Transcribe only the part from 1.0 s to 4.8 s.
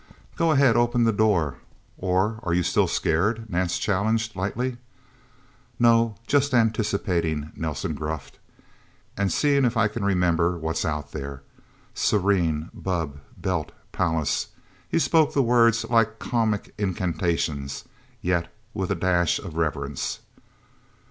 the door. Or are you still scared?" Nance challenged lightly.